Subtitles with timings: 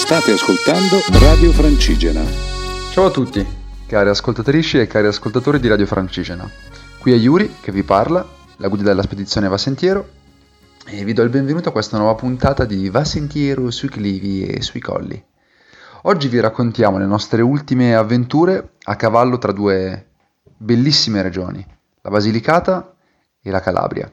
[0.00, 2.24] State ascoltando Radio Francigena.
[2.90, 3.46] Ciao a tutti,
[3.86, 6.50] cari ascoltatrici e cari ascoltatori di Radio Francigena.
[6.98, 8.26] Qui è Yuri che vi parla,
[8.56, 10.08] la guida della spedizione Va Sentiero,
[10.86, 14.62] e vi do il benvenuto a questa nuova puntata di Va Sentiero sui clivi e
[14.62, 15.22] sui colli.
[16.04, 20.06] Oggi vi raccontiamo le nostre ultime avventure a cavallo tra due
[20.56, 21.64] bellissime regioni,
[22.00, 22.96] la Basilicata
[23.40, 24.10] e la Calabria.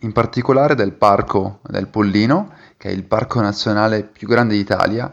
[0.00, 5.12] In particolare del Parco del Pollino, che è il parco nazionale più grande d'Italia,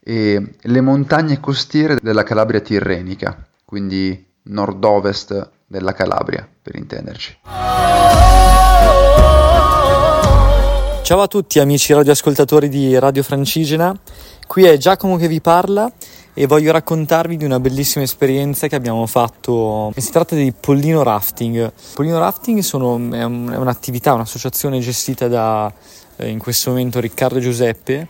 [0.00, 7.38] e le montagne costiere della Calabria tirrenica, quindi nord-ovest della Calabria, per intenderci.
[11.02, 13.98] Ciao a tutti amici radioascoltatori di Radio Francigena,
[14.46, 15.90] qui è Giacomo che vi parla
[16.40, 19.92] e voglio raccontarvi di una bellissima esperienza che abbiamo fatto.
[19.96, 21.72] Si tratta di Pollino Rafting.
[21.94, 25.72] Pollino Rafting sono, è, un, è, un'attività, un'associazione gestita da
[26.14, 28.06] eh, in questo momento Riccardo e Giuseppe,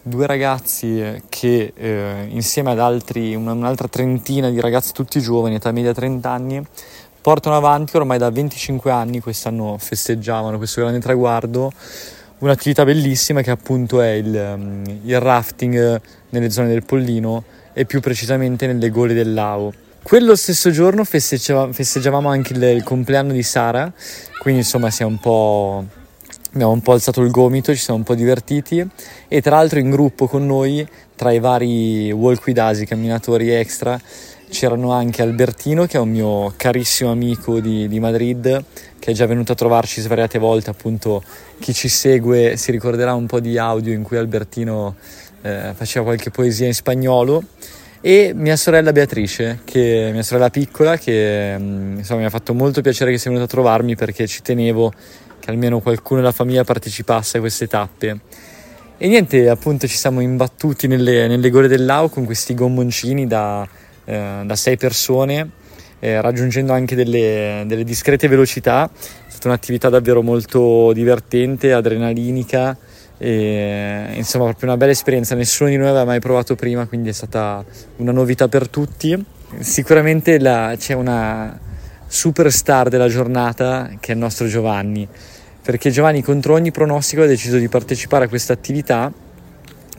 [0.00, 5.72] due ragazzi che eh, insieme ad altri, una, un'altra trentina di ragazzi tutti giovani, età
[5.72, 6.64] media 30 anni,
[7.20, 11.72] portano avanti ormai da 25 anni, quest'anno festeggiavano questo grande traguardo
[12.38, 18.66] un'attività bellissima che appunto è il, il, rafting nelle zone del Pollino e più precisamente
[18.66, 19.72] nelle gole del Lao.
[20.02, 23.92] Quello stesso giorno festeggiavamo, festeggiavamo anche il, il, compleanno di Sara,
[24.40, 25.18] quindi insomma un
[26.54, 28.86] abbiamo un po' alzato il gomito, ci siamo un po' divertiti
[29.28, 33.98] e tra l'altro in gruppo con noi, tra i vari walk with Asi, camminatori extra,
[34.50, 38.64] c'erano anche Albertino che è un mio carissimo amico di, di Madrid
[38.98, 41.22] che è già venuto a trovarci svariate volte, appunto
[41.58, 44.96] chi ci segue si ricorderà un po' di audio in cui Albertino
[45.42, 47.42] eh, faceva qualche poesia in spagnolo
[48.04, 52.80] e mia sorella Beatrice, che mia sorella piccola, che mm, insomma, mi ha fatto molto
[52.80, 54.92] piacere che sia venuta a trovarmi perché ci tenevo
[55.38, 58.20] che almeno qualcuno della famiglia partecipasse a queste tappe.
[58.98, 63.66] E niente, appunto ci siamo imbattuti nelle, nelle gole dell'AU con questi gommoncini da,
[64.04, 65.50] eh, da sei persone,
[66.00, 68.90] eh, raggiungendo anche delle, delle discrete velocità.
[68.92, 72.76] È stata un'attività davvero molto divertente, adrenalinica
[73.22, 75.36] e, insomma, proprio una bella esperienza.
[75.36, 77.64] Nessuno di noi aveva mai provato prima, quindi è stata
[77.98, 79.24] una novità per tutti.
[79.60, 81.56] Sicuramente la, c'è una
[82.08, 85.06] superstar della giornata che è il nostro Giovanni,
[85.62, 89.12] perché Giovanni contro ogni pronostico ha deciso di partecipare a questa attività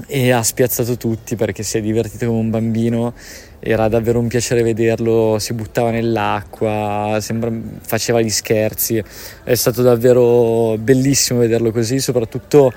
[0.07, 3.13] e ha spiazzato tutti perché si è divertito come un bambino
[3.59, 9.01] era davvero un piacere vederlo si buttava nell'acqua sembra, faceva gli scherzi
[9.43, 12.73] è stato davvero bellissimo vederlo così soprattutto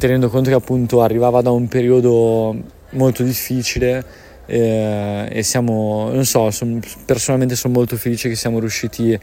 [0.00, 2.56] tenendo conto che appunto arrivava da un periodo
[2.92, 4.02] molto difficile
[4.46, 9.16] eh, e siamo, non so, son, personalmente sono molto felice che siamo riusciti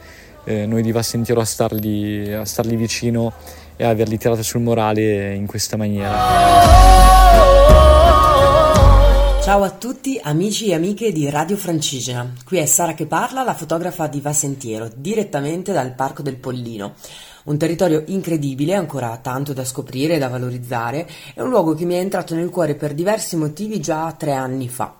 [0.45, 3.33] eh, noi di Vassentiero a stargli, a stargli vicino
[3.75, 6.15] e averli tirato sul morale in questa maniera.
[9.41, 13.55] Ciao a tutti amici e amiche di Radio Francigena, qui è Sara che parla, la
[13.55, 16.93] fotografa di Vassentiero, direttamente dal Parco del Pollino.
[17.47, 21.93] Un territorio incredibile, ancora tanto da scoprire e da valorizzare, è un luogo che mi
[21.93, 24.93] è entrato nel cuore per diversi motivi già tre anni fa.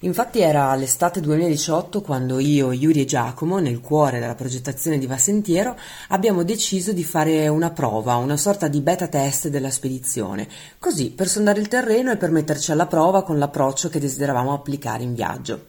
[0.00, 5.76] Infatti era l'estate 2018 quando io, Yuri e Giacomo, nel cuore della progettazione di Vasentiero,
[6.08, 11.28] abbiamo deciso di fare una prova, una sorta di beta test della spedizione, così per
[11.28, 15.66] sondare il terreno e per metterci alla prova con l'approccio che desideravamo applicare in viaggio.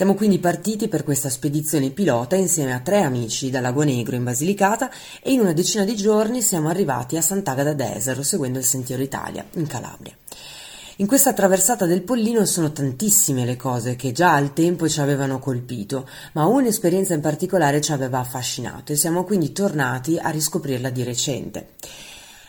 [0.00, 4.24] Siamo quindi partiti per questa spedizione pilota insieme a tre amici da Lago Negro in
[4.24, 4.90] Basilicata
[5.22, 9.44] e in una decina di giorni siamo arrivati a Sant'Agata d'Esero seguendo il Sentiero Italia
[9.56, 10.16] in Calabria.
[10.96, 15.38] In questa traversata del Pollino sono tantissime le cose che già al tempo ci avevano
[15.38, 21.02] colpito, ma un'esperienza in particolare ci aveva affascinato e siamo quindi tornati a riscoprirla di
[21.02, 21.72] recente.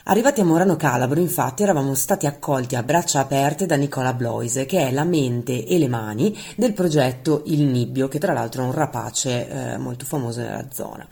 [0.05, 4.87] Arrivati a Morano Calabro, infatti, eravamo stati accolti a braccia aperte da Nicola Bloise, che
[4.87, 8.71] è la mente e le mani del progetto Il Nibbio, che tra l'altro è un
[8.71, 11.07] rapace eh, molto famoso nella zona.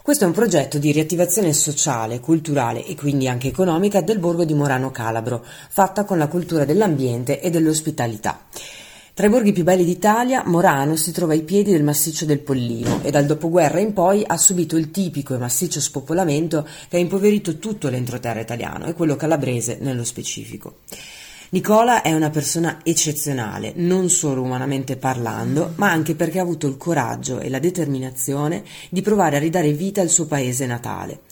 [0.00, 4.54] Questo è un progetto di riattivazione sociale, culturale e quindi anche economica del borgo di
[4.54, 8.42] Morano Calabro, fatta con la cultura dell'ambiente e dell'ospitalità.
[9.12, 13.00] Tra i borghi più belli d'Italia, Morano si trova ai piedi del massiccio del Pollino
[13.02, 17.58] e dal dopoguerra in poi ha subito il tipico e massiccio spopolamento che ha impoverito
[17.58, 20.76] tutto l'entroterra italiano e quello calabrese nello specifico.
[21.50, 26.76] Nicola è una persona eccezionale, non solo umanamente parlando, ma anche perché ha avuto il
[26.76, 31.22] coraggio e la determinazione di provare a ridare vita al suo paese natale.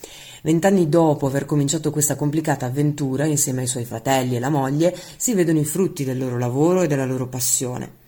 [0.43, 5.35] Vent'anni dopo aver cominciato questa complicata avventura, insieme ai suoi fratelli e la moglie, si
[5.35, 8.07] vedono i frutti del loro lavoro e della loro passione.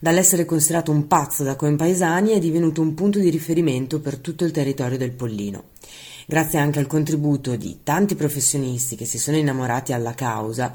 [0.00, 4.52] Dall'essere considerato un pazzo da compaesani è divenuto un punto di riferimento per tutto il
[4.52, 5.64] territorio del Pollino.
[6.26, 10.72] Grazie anche al contributo di tanti professionisti che si sono innamorati alla causa,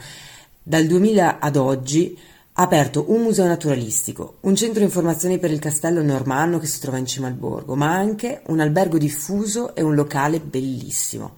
[0.66, 2.18] Dal 2000 ad oggi
[2.56, 6.98] ha aperto un museo naturalistico, un centro informazioni per il castello normanno che si trova
[6.98, 11.36] in cima al borgo, ma anche un albergo diffuso e un locale bellissimo.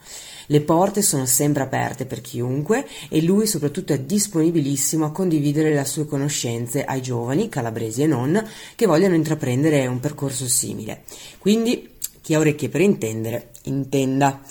[0.47, 5.85] Le porte sono sempre aperte per chiunque e lui soprattutto è disponibilissimo a condividere le
[5.85, 8.45] sue conoscenze ai giovani, calabresi e non,
[8.75, 11.03] che vogliono intraprendere un percorso simile.
[11.39, 14.41] Quindi chi ha orecchie per intendere, intenda.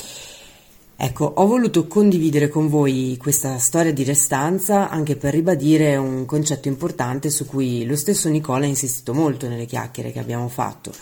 [0.97, 6.69] Ecco, ho voluto condividere con voi questa storia di restanza anche per ribadire un concetto
[6.69, 10.93] importante su cui lo stesso Nicola ha insistito molto nelle chiacchiere che abbiamo fatto,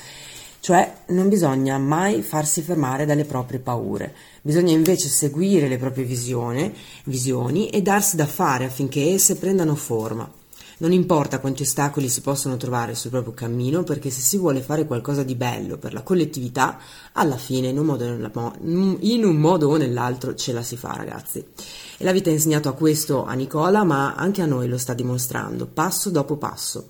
[0.61, 6.73] cioè non bisogna mai farsi fermare dalle proprie paure, bisogna invece seguire le proprie visioni,
[7.05, 10.42] visioni e darsi da fare affinché esse prendano forma.
[10.83, 14.85] Non importa quanti ostacoli si possono trovare sul proprio cammino, perché se si vuole fare
[14.85, 16.77] qualcosa di bello per la collettività,
[17.13, 21.39] alla fine in un modo, in un modo o nell'altro ce la si fa, ragazzi.
[21.39, 24.93] E la vita ha insegnato a questo a Nicola, ma anche a noi lo sta
[24.93, 26.89] dimostrando, passo dopo passo.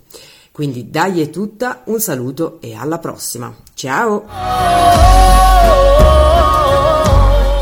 [0.52, 3.54] Quindi dai è tutta, un saluto e alla prossima.
[3.74, 4.24] Ciao!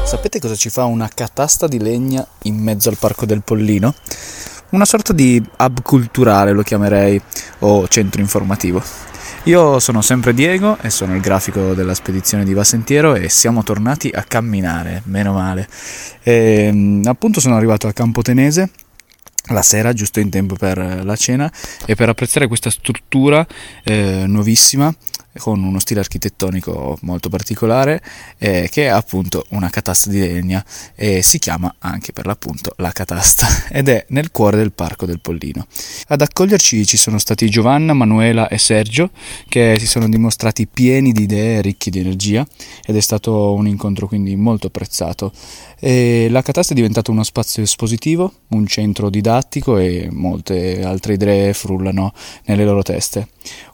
[0.05, 3.94] Sapete cosa ci fa una catasta di legna in mezzo al parco del Pollino?
[4.70, 7.20] Una sorta di hub culturale lo chiamerei,
[7.61, 8.82] o centro informativo.
[9.44, 14.11] Io sono sempre Diego e sono il grafico della spedizione di Vasentiero e siamo tornati
[14.12, 15.67] a camminare, meno male.
[16.22, 18.70] E, ehm, appunto sono arrivato al Campo Tenese
[19.49, 21.50] la sera, giusto in tempo per la cena
[21.87, 23.44] e per apprezzare questa struttura
[23.82, 24.94] eh, nuovissima
[25.41, 28.03] con uno stile architettonico molto particolare
[28.39, 30.65] eh, che è appunto una catasta di legna
[30.95, 35.21] e si chiama anche per l'appunto la catasta ed è nel cuore del parco del
[35.21, 35.67] Pollino.
[36.09, 39.11] Ad accoglierci ci sono stati Giovanna, Manuela e Sergio
[39.49, 42.47] che si sono dimostrati pieni di idee ricchi di energia
[42.85, 45.33] ed è stato un incontro quindi molto apprezzato.
[45.83, 51.55] E la catasta è diventato uno spazio espositivo, un centro didattico e molte altre idee
[51.55, 52.13] frullano
[52.45, 53.29] nelle loro teste.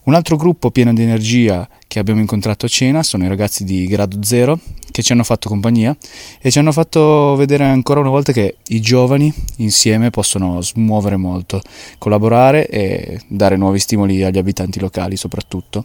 [0.06, 3.86] Un altro gruppo pieno di energia che abbiamo incontrato a cena sono i ragazzi di
[3.86, 4.58] Grado Zero
[4.96, 5.94] che ci hanno fatto compagnia
[6.40, 11.60] e ci hanno fatto vedere ancora una volta che i giovani insieme possono smuovere molto,
[11.98, 15.84] collaborare e dare nuovi stimoli agli abitanti locali soprattutto.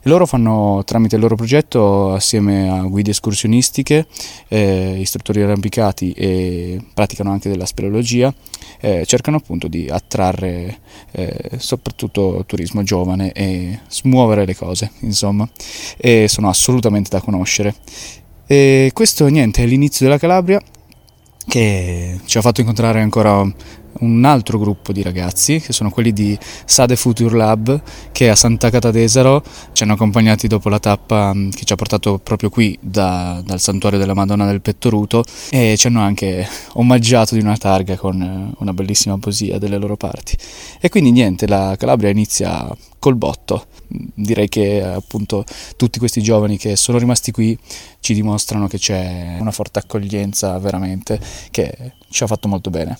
[0.00, 4.06] E loro fanno tramite il loro progetto assieme a guide escursionistiche,
[4.48, 8.32] eh, istruttori arrampicati e praticano anche della speleologia,
[8.80, 10.78] eh, cercano appunto di attrarre
[11.10, 15.27] eh, soprattutto turismo giovane e smuovere le cose, insomma,
[15.96, 17.74] e sono assolutamente da conoscere.
[18.46, 20.60] E questo niente è l'inizio della Calabria
[21.46, 23.44] che ci ha fatto incontrare ancora
[24.00, 27.80] un altro gruppo di ragazzi, che sono quelli di Sade Future Lab,
[28.12, 29.42] che a Santa Catadesaro
[29.72, 33.60] ci hanno accompagnati dopo la tappa mm, che ci ha portato proprio qui da, dal
[33.60, 38.72] santuario della Madonna del Pettoruto e ci hanno anche omaggiato di una targa con una
[38.72, 40.36] bellissima poesia delle loro parti.
[40.80, 42.68] E quindi niente, la Calabria inizia
[43.08, 43.66] col botto.
[43.88, 45.44] Direi che appunto
[45.76, 47.58] tutti questi giovani che sono rimasti qui
[48.00, 51.18] ci dimostrano che c'è una forte accoglienza veramente
[51.50, 52.98] che ci ha fatto molto bene.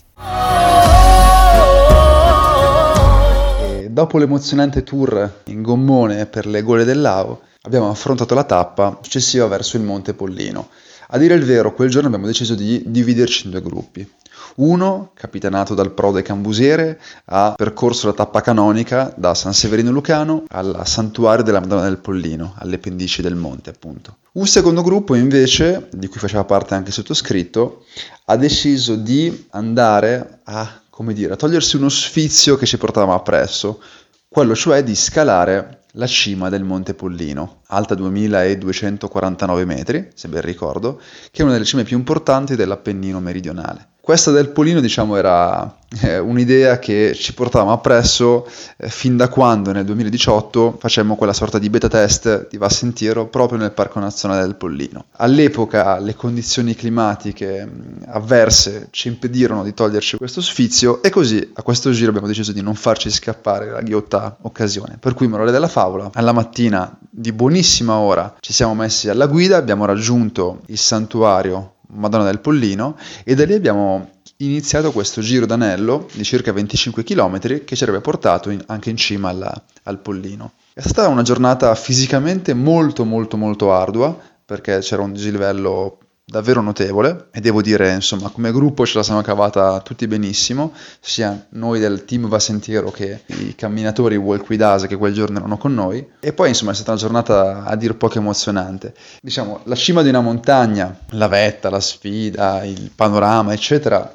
[3.60, 8.98] E dopo l'emozionante tour in gommone per le gole del Lao, abbiamo affrontato la tappa
[9.02, 10.68] successiva verso il Monte Pollino.
[11.10, 14.10] A dire il vero, quel giorno abbiamo deciso di dividerci in due gruppi.
[14.56, 20.82] Uno, capitanato dal prode Cambusiere, ha percorso la tappa canonica da San Severino Lucano al
[20.84, 24.16] santuario della Madonna del Pollino, alle pendici del monte appunto.
[24.32, 27.84] Un secondo gruppo invece, di cui faceva parte anche sottoscritto,
[28.26, 33.80] ha deciso di andare a, come dire, a togliersi uno sfizio che ci portavamo appresso,
[34.28, 41.00] quello cioè di scalare la cima del Monte Pollino, alta 2249 metri, se ben ricordo,
[41.30, 43.88] che è una delle cime più importanti dell'Appennino meridionale.
[44.08, 48.48] Questa del Polino, diciamo, era eh, un'idea che ci portavamo appresso
[48.78, 53.58] eh, fin da quando nel 2018 facemmo quella sorta di beta test di Vassentiero proprio
[53.58, 55.04] nel Parco Nazionale del Pollino.
[55.18, 61.60] All'epoca le condizioni climatiche mh, avverse ci impedirono di toglierci questo sfizio e così a
[61.60, 64.96] questo giro abbiamo deciso di non farci scappare la ghiotta occasione.
[64.98, 69.58] Per cui, morale della favola, alla mattina di buonissima ora ci siamo messi alla guida,
[69.58, 76.08] abbiamo raggiunto il santuario Madonna del Pollino e da lì abbiamo iniziato questo giro d'anello
[76.12, 80.52] di circa 25 km che ci avrebbe portato in, anche in cima alla, al Pollino.
[80.72, 85.98] È stata una giornata fisicamente molto molto molto ardua perché c'era un dislivello
[86.30, 91.46] davvero notevole e devo dire, insomma, come gruppo ce la siamo cavata tutti benissimo, sia
[91.50, 95.72] noi del team Vasentiero che i camminatori Walk With Us che quel giorno erano con
[95.72, 98.94] noi e poi insomma è stata una giornata a dir poco emozionante.
[99.22, 104.14] Diciamo, la cima di una montagna, la vetta, la sfida, il panorama, eccetera,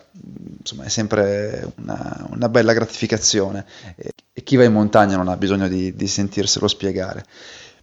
[0.59, 3.65] insomma è sempre una, una bella gratificazione
[3.95, 7.25] e, e, chi va in montagna non ha bisogno di, di sentirselo spiegare.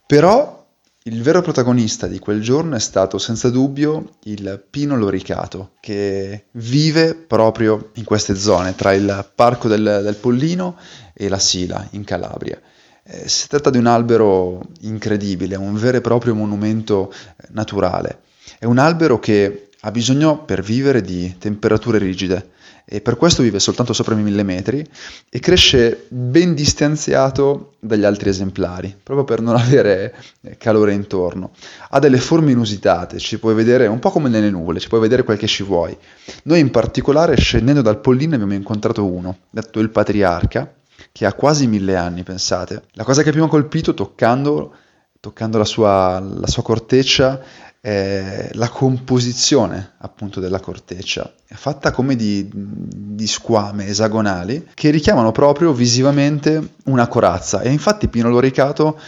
[0.07, 0.60] Però
[1.04, 7.14] il vero protagonista di quel giorno è stato senza dubbio il pino loricato, che vive
[7.14, 10.76] proprio in queste zone, tra il parco del, del Pollino
[11.14, 12.61] e la Sila, in Calabria.
[13.02, 18.21] Eh, si tratta di un albero incredibile, un vero e proprio monumento eh, naturale.
[18.59, 22.50] È un albero che ha bisogno per vivere di temperature rigide
[22.92, 24.85] e per questo vive soltanto sopra i mille metri
[25.28, 31.52] e cresce ben distanziato dagli altri esemplari, proprio per non avere eh, calore intorno.
[31.90, 35.23] Ha delle forme inusitate, ci puoi vedere un po' come nelle nuvole, ci puoi vedere
[35.23, 35.97] quel che ci vuoi.
[36.42, 40.75] Noi in particolare scendendo dal Pollino abbiamo incontrato uno, detto il patriarca,
[41.12, 42.82] che ha quasi mille anni, pensate.
[42.94, 44.75] La cosa che più mi ha colpito toccando,
[45.20, 47.40] toccando la, sua, la sua corteccia
[47.83, 55.73] eh, la composizione appunto della corteccia fatta come di, di, squame esagonali che richiamano proprio
[55.73, 59.01] visivamente una corazza e infatti Pino Loricato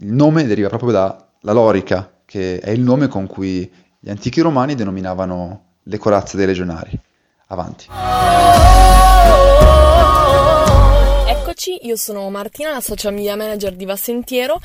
[0.00, 4.74] il nome deriva proprio dalla lorica che è il nome con cui gli antichi romani
[4.74, 6.90] denominavano le corazze dei legionari.
[7.46, 7.86] Avanti.
[11.26, 14.60] Eccoci, io sono Martina, la social media manager di Va Sentiero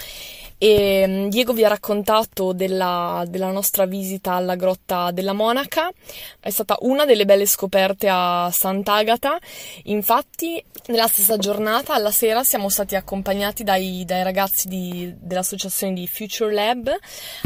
[0.63, 5.91] e mm, Diego vi ha raccontato della, della, nostra visita alla grotta della Monaca,
[6.39, 9.37] è stata una delle belle scoperte a Sant'Agata,
[9.83, 16.07] infatti nella stessa giornata alla sera siamo stati accompagnati dai, dai ragazzi di, dell'associazione di
[16.07, 16.95] Future Lab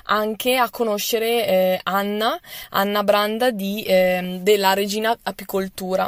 [0.04, 6.08] anche a conoscere eh, Anna, Anna Branda di, eh, della Regina Apicoltura.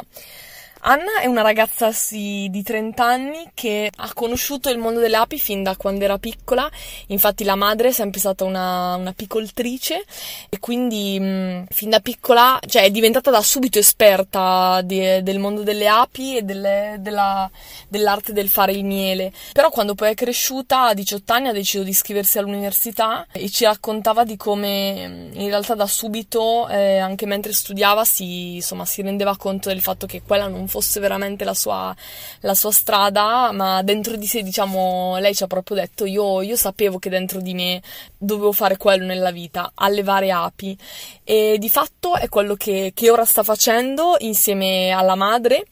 [0.82, 5.38] Anna è una ragazza sì, di 30 anni che ha conosciuto il mondo delle api
[5.38, 6.70] fin da quando era piccola,
[7.08, 10.04] infatti la madre è sempre stata una, un'apicoltrice
[10.48, 15.62] e quindi mh, fin da piccola cioè, è diventata da subito esperta di, del mondo
[15.62, 17.50] delle api e delle, della,
[17.86, 19.32] dell'arte del fare il miele.
[19.52, 23.64] Però quando poi è cresciuta a 18 anni ha deciso di iscriversi all'università e ci
[23.64, 29.36] raccontava di come in realtà da subito, eh, anche mentre studiava, si, insomma, si rendeva
[29.36, 31.94] conto del fatto che quella non fosse veramente la sua,
[32.40, 36.56] la sua strada, ma dentro di sé, diciamo, lei ci ha proprio detto: io, io
[36.56, 37.82] sapevo che dentro di me
[38.16, 40.76] dovevo fare quello nella vita, allevare api.
[41.24, 45.64] E di fatto è quello che, che ora sta facendo insieme alla madre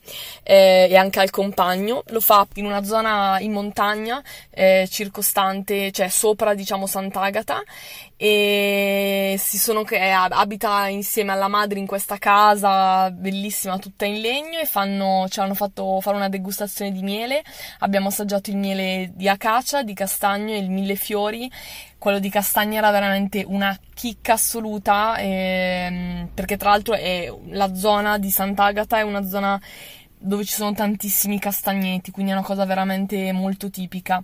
[0.43, 2.03] eh, e anche al compagno.
[2.09, 7.63] Lo fa in una zona in montagna eh, circostante, cioè sopra, diciamo, Sant'Agata
[8.21, 14.59] e si sono che abita insieme alla madre in questa casa bellissima tutta in legno
[14.59, 17.45] e fanno, ci hanno fatto fare una degustazione di miele.
[17.79, 21.49] Abbiamo assaggiato il miele di acacia, di castagno e il millefiori
[21.97, 28.19] quello di castagno era veramente una chicca assoluta ehm, perché tra l'altro è la zona
[28.19, 29.61] di Sant'Agata è una zona
[30.21, 34.23] dove ci sono tantissimi castagneti quindi è una cosa veramente molto tipica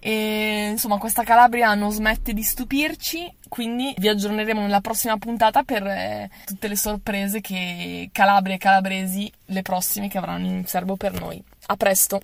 [0.00, 5.86] e insomma, questa Calabria non smette di stupirci, quindi vi aggiorneremo nella prossima puntata per
[5.86, 11.18] eh, tutte le sorprese che Calabria e calabresi, le prossime che avranno in serbo per
[11.20, 11.42] noi.
[11.66, 12.20] A presto!